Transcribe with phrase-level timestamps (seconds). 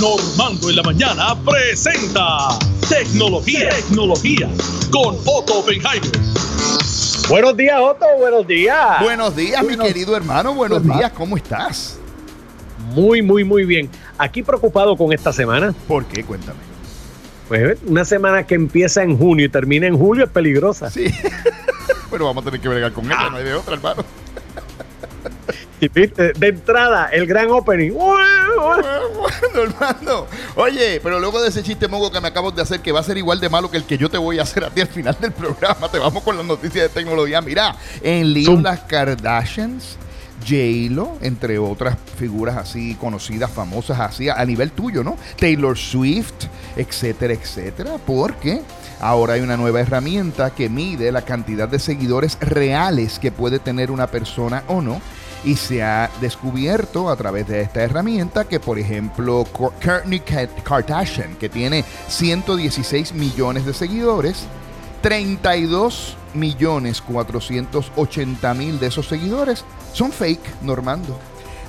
[0.00, 4.48] Normando en la mañana presenta Tecnología, Tecnología
[4.90, 6.10] con Otto Oppenheimer.
[7.28, 9.00] Buenos días, Otto, buenos días.
[9.02, 11.98] Buenos días, mi querido hermano, buenos días, ¿cómo estás?
[12.94, 13.90] Muy, muy, muy bien.
[14.16, 15.74] Aquí preocupado con esta semana.
[15.88, 16.22] ¿Por qué?
[16.22, 16.60] Cuéntame.
[17.48, 20.90] Pues una semana que empieza en junio y termina en julio es peligrosa.
[20.90, 21.06] Sí.
[22.10, 24.04] Pero vamos a tener que bregar con ella, no hay de otra, hermano.
[25.80, 27.92] Y viste, de entrada, el gran opening.
[29.54, 30.26] Normando.
[30.54, 33.02] Oye, pero luego de ese chiste mogo que me acabo de hacer, que va a
[33.02, 34.88] ser igual de malo que el que yo te voy a hacer a ti al
[34.88, 37.42] final del programa, te vamos con las noticias de tecnología.
[37.42, 39.98] Mira, en lío las Kardashians.
[40.40, 45.16] J-Lo, entre otras figuras así conocidas, famosas así a nivel tuyo, ¿no?
[45.38, 46.44] Taylor Swift,
[46.76, 48.60] etcétera, etcétera, porque
[49.00, 53.90] ahora hay una nueva herramienta que mide la cantidad de seguidores reales que puede tener
[53.90, 55.00] una persona o no
[55.46, 61.48] y se ha descubierto a través de esta herramienta que, por ejemplo, Kourtney Kardashian, que
[61.48, 64.44] tiene 116 millones de seguidores,
[65.02, 71.16] 32 millones 480 mil de esos seguidores son fake, Normando.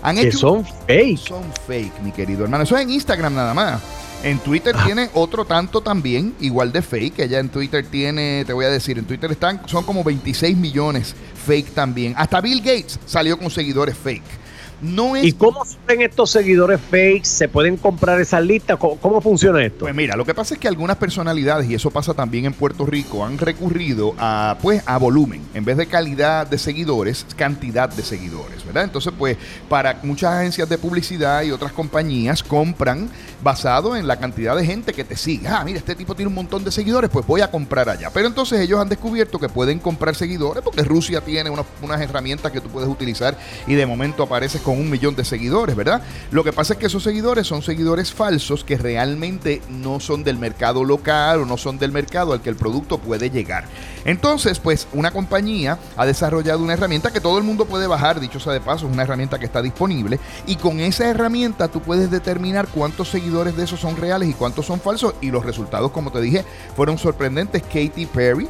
[0.02, 1.20] Han que son fake.
[1.20, 2.64] Son fake, mi querido hermano.
[2.64, 3.80] Eso es en Instagram nada más.
[4.24, 4.84] En Twitter ah.
[4.86, 7.20] tiene otro tanto también, igual de fake.
[7.20, 11.16] Ella en Twitter tiene, te voy a decir, en Twitter están, son como 26 millones
[11.46, 12.14] fake también.
[12.18, 14.47] Hasta Bill Gates salió con seguidores fake.
[14.82, 17.24] ¿Y cómo son estos seguidores fake?
[17.24, 18.78] ¿Se pueden comprar esas listas?
[18.78, 19.80] ¿Cómo, funciona esto?
[19.80, 22.86] Pues mira, lo que pasa es que algunas personalidades, y eso pasa también en Puerto
[22.86, 25.42] Rico, han recurrido a, pues, a volumen.
[25.56, 28.84] En vez de calidad de seguidores, cantidad de seguidores, ¿verdad?
[28.84, 33.10] Entonces, pues, para muchas agencias de publicidad y otras compañías compran
[33.42, 35.48] basado en la cantidad de gente que te sigue.
[35.48, 38.12] Ah, mira, este tipo tiene un montón de seguidores, pues voy a comprar allá.
[38.14, 42.52] Pero entonces ellos han descubierto que pueden comprar seguidores porque Rusia tiene unas, unas herramientas
[42.52, 46.02] que tú puedes utilizar y de momento apareces con un millón de seguidores, ¿verdad?
[46.30, 50.38] Lo que pasa es que esos seguidores son seguidores falsos que realmente no son del
[50.38, 53.64] mercado local o no son del mercado al que el producto puede llegar.
[54.04, 58.42] Entonces, pues una compañía ha desarrollado una herramienta que todo el mundo puede bajar, dicho
[58.42, 62.12] sea de paso, es una herramienta que está disponible y con esa herramienta tú puedes
[62.12, 66.12] determinar cuántos seguidores de esos son reales y cuántos son falsos y los resultados, como
[66.12, 66.44] te dije,
[66.76, 67.64] fueron sorprendentes.
[67.64, 68.50] Katy Perry,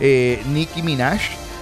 [0.00, 1.20] eh, Nicki Minaj,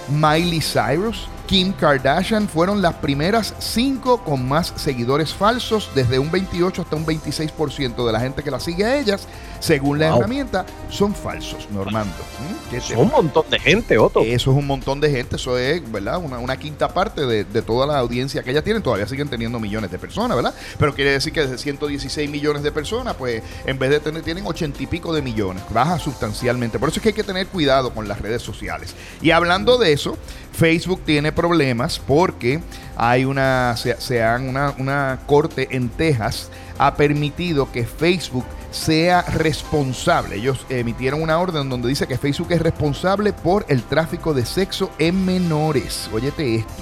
[0.09, 6.81] Miley Cyrus, Kim Kardashian fueron las primeras cinco con más seguidores falsos, desde un 28
[6.81, 9.27] hasta un 26% de la gente que la sigue a ellas,
[9.59, 12.15] según la herramienta, son falsos, Normando.
[12.15, 12.79] ¿Mm?
[12.79, 14.21] Son un montón de gente, Otto.
[14.21, 16.19] Eso es un montón de gente, eso es, ¿verdad?
[16.19, 19.99] Una, quinta parte de, toda la audiencia que ellas tienen, todavía siguen teniendo millones de
[19.99, 20.53] personas, ¿verdad?
[20.77, 24.45] Pero quiere decir que desde 116 millones de personas, pues en vez de tener, tienen
[24.45, 26.79] 80 y pico de millones, baja sustancialmente.
[26.79, 28.95] Por eso es que hay que tener cuidado con las redes sociales.
[29.21, 30.17] Y hablando de eso,
[30.51, 32.61] Facebook tiene problemas porque
[32.95, 38.45] hay una, se, han una, una corte en Texas ha permitido que Facebook
[38.77, 40.35] sea responsable.
[40.35, 44.91] Ellos emitieron una orden donde dice que Facebook es responsable por el tráfico de sexo
[44.99, 46.09] en menores.
[46.13, 46.73] Óyete esto.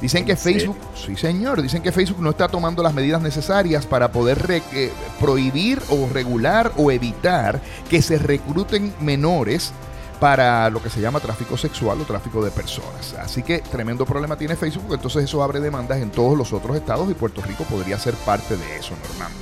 [0.00, 4.12] Dicen que Facebook, sí señor, dicen que Facebook no está tomando las medidas necesarias para
[4.12, 9.72] poder eh, prohibir o regular o evitar que se recluten menores
[10.20, 13.14] para lo que se llama tráfico sexual o tráfico de personas.
[13.14, 17.10] Así que tremendo problema tiene Facebook, entonces eso abre demandas en todos los otros estados
[17.10, 19.32] y Puerto Rico podría ser parte de eso, normal.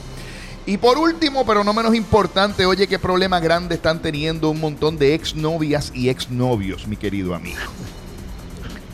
[0.66, 4.97] Y por último, pero no menos importante, oye, qué problema grande están teniendo un montón
[4.97, 7.60] de exnovias y exnovios, mi querido amigo.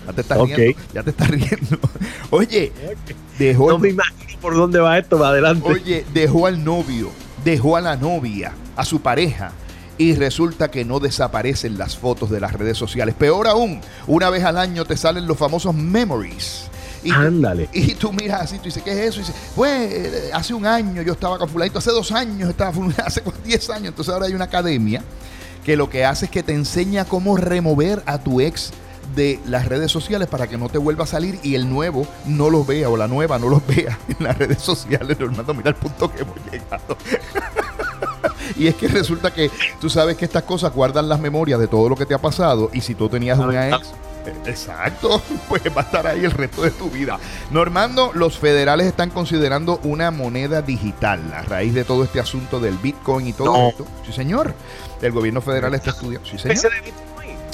[0.07, 0.81] Ya te estás riendo.
[0.93, 1.79] Ya te estás riendo.
[2.31, 2.73] Oye,
[3.39, 3.71] dejó.
[3.71, 5.69] No me imagino por dónde va esto, va adelante.
[5.69, 7.11] Oye, dejó al novio,
[7.45, 9.53] dejó a la novia, a su pareja,
[9.99, 13.15] y resulta que no desaparecen las fotos de las redes sociales.
[13.15, 16.71] Peor aún, una vez al año te salen los famosos memories.
[17.03, 17.69] Y Ándale.
[17.73, 19.21] y tú miras así, tú dices, ¿qué es eso?
[19.21, 22.73] Y dices, pues eh, hace un año yo estaba con fulanito, hace dos años estaba
[23.05, 23.89] hace 10 años.
[23.89, 25.03] Entonces ahora hay una academia
[25.65, 28.73] que lo que hace es que te enseña cómo remover a tu ex
[29.15, 32.49] de las redes sociales para que no te vuelva a salir y el nuevo no
[32.49, 35.19] los vea o la nueva no los vea en las redes sociales.
[35.19, 36.97] Normando, mira el punto que hemos llegado.
[38.57, 41.89] Y es que resulta que tú sabes que estas cosas guardan las memorias de todo
[41.89, 42.69] lo que te ha pasado.
[42.73, 43.93] Y si tú tenías una ex.
[44.47, 47.19] Exacto, pues va a estar ahí el resto de tu vida.
[47.51, 52.77] Normando, los federales están considerando una moneda digital a raíz de todo este asunto del
[52.79, 53.87] Bitcoin y todo esto.
[54.07, 54.55] Sí, señor.
[55.01, 56.29] El gobierno federal está estudiando.
[56.29, 56.73] Sí, señor.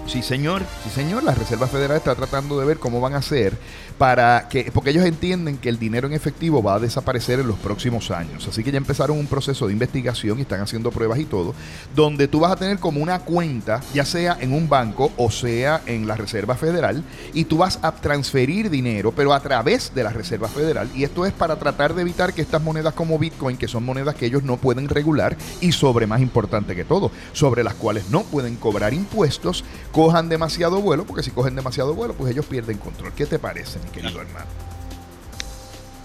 [0.06, 1.24] Sí, señor, sí, señor.
[1.24, 3.58] La Reserva Federal está tratando de ver cómo van a hacer
[3.98, 7.58] para que, porque ellos entienden que el dinero en efectivo va a desaparecer en los
[7.58, 8.46] próximos años.
[8.46, 11.54] Así que ya empezaron un proceso de investigación y están haciendo pruebas y todo,
[11.94, 15.82] donde tú vas a tener como una cuenta, ya sea en un banco o sea
[15.86, 20.10] en la Reserva Federal, y tú vas a transferir dinero, pero a través de la
[20.10, 20.88] Reserva Federal.
[20.94, 24.14] Y esto es para tratar de evitar que estas monedas como Bitcoin, que son monedas
[24.14, 28.22] que ellos no pueden regular y sobre más importante que todo, sobre las cuales no
[28.22, 29.64] pueden cobrar impuestos,
[29.96, 33.12] cojan demasiado vuelo, porque si cogen demasiado vuelo, pues ellos pierden control.
[33.14, 34.44] ¿Qué te parece, mi querido hermano?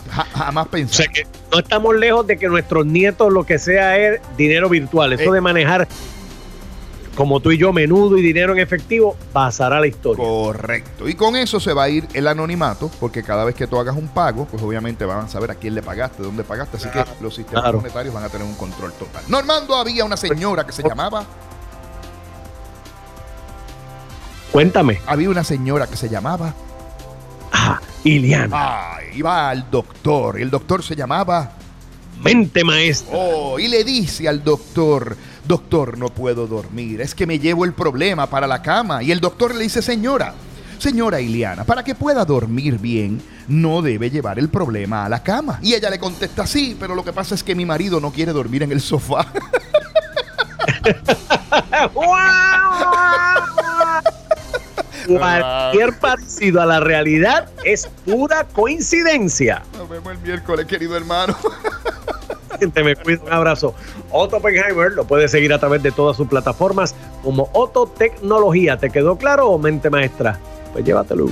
[0.10, 1.04] Ja- jamás O pensé.
[1.04, 5.12] sea que no estamos lejos de que nuestros nietos lo que sea es dinero virtual.
[5.14, 5.36] Eso Eh.
[5.36, 5.88] de manejar
[7.16, 10.24] como tú y yo menudo y dinero en efectivo pasará a la historia.
[10.24, 11.10] Correcto.
[11.10, 13.96] Y con eso se va a ir el anonimato, porque cada vez que tú hagas
[13.98, 16.78] un pago, pues obviamente van a saber a quién le pagaste, dónde pagaste.
[16.78, 17.80] Así que los sistemas Claro.
[17.80, 19.24] monetarios van a tener un control total.
[19.28, 21.26] Normando había una señora que se llamaba.
[24.52, 25.00] Cuéntame.
[25.08, 26.54] Había una señora que se llamaba.
[27.54, 30.40] Ah, Iliana, Ay, iba al doctor.
[30.40, 31.54] Y el doctor se llamaba.
[32.22, 33.16] mente maestra.
[33.18, 35.16] Oh, y le dice al doctor,
[35.48, 39.04] doctor, no puedo dormir, es que me llevo el problema para la cama.
[39.04, 40.34] Y el doctor le dice, señora,
[40.78, 45.60] señora Iliana, para que pueda dormir bien, no debe llevar el problema a la cama.
[45.62, 48.34] Y ella le contesta, sí, pero lo que pasa es que mi marido no quiere
[48.34, 49.28] dormir en el sofá.
[55.18, 59.64] Cualquier parecido a la realidad es pura coincidencia.
[59.78, 61.36] Nos vemos el miércoles, querido hermano.
[62.74, 63.74] Te me cuido, un abrazo.
[64.12, 66.94] Otto Oppenheimer lo puedes seguir a través de todas sus plataformas
[67.24, 68.78] como Otto Tecnología.
[68.78, 70.38] ¿Te quedó claro o mente maestra?
[70.72, 71.28] Pues llévatelo.